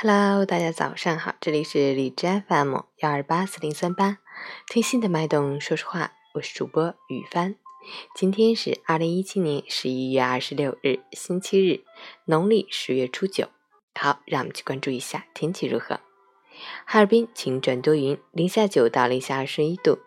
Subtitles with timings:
[0.00, 4.18] Hello，大家早上好，这里是荔枝 FM 幺二八四零三八，
[4.68, 7.56] 听心的脉动说说话，我是主播雨帆。
[8.14, 11.80] 今天是二零一七年十一月二十六日，星期日，
[12.26, 13.48] 农历十月初九。
[13.98, 15.98] 好，让我们去关注一下天气如何。
[16.86, 19.98] 哈尔滨晴转多云，零下九到零下二十一度，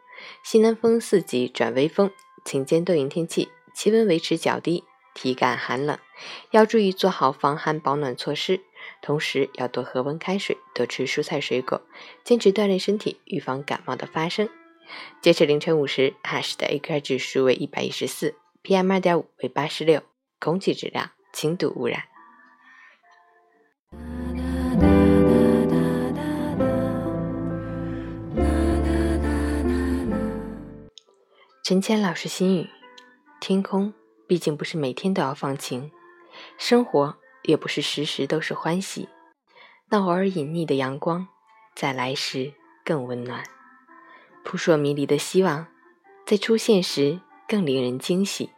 [0.41, 2.09] 西南风四级转微风，
[2.45, 5.99] 晴间多云天气，气温维持较低，体感寒冷，
[6.51, 8.61] 要注意做好防寒保暖措施。
[9.01, 11.81] 同时要多喝温开水，多吃蔬菜水果，
[12.23, 14.49] 坚持锻炼身体，预防感冒的发生。
[15.21, 20.03] 截止凌晨五时，哈市的 AQI 指数为一百一十四，PM 二点五为八十六，
[20.39, 22.03] 空气质量轻度污染。
[31.63, 32.67] 陈谦老师心语：
[33.39, 33.93] 天空
[34.27, 35.89] 毕竟不是每天都要放晴，
[36.57, 37.17] 生活。
[37.43, 39.09] 也不是时时都是欢喜，
[39.89, 41.27] 那偶尔隐匿的阳光，
[41.75, 42.53] 在来时
[42.85, 43.43] 更温暖；
[44.43, 45.67] 扑朔迷离的希望，
[46.25, 48.51] 在出现时更令人惊喜。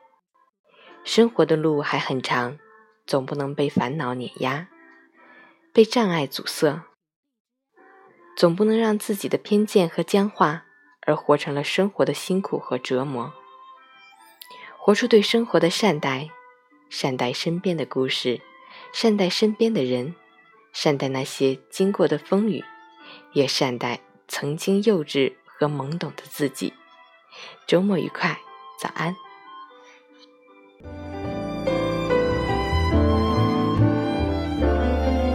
[1.04, 2.60] 生活的路还很长，
[3.06, 4.68] 总不能被烦恼碾压，
[5.74, 6.84] 被障碍阻塞，
[8.38, 10.66] 总不能让自己的偏见和僵化
[11.02, 13.34] 而活成了生活的辛苦和折磨。
[14.78, 16.30] 活出对生活的善待，
[16.90, 18.42] 善待身边的故事。
[18.94, 20.14] 善待身边的人，
[20.72, 22.64] 善待那些经过的风雨，
[23.34, 26.74] 也善待曾经幼稚和懵懂的自己。
[27.66, 28.40] 周末愉快，
[28.80, 29.16] 早安。